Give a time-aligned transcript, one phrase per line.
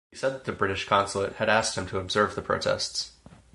[0.09, 3.11] He said that the British consulate had asked him to observe the protests.